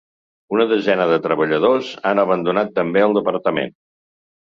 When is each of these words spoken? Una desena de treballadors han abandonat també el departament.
Una 0.55 0.65
desena 0.71 1.05
de 1.11 1.19
treballadors 1.27 1.93
han 2.15 2.25
abandonat 2.25 2.75
també 2.83 3.07
el 3.11 3.19
departament. 3.23 3.81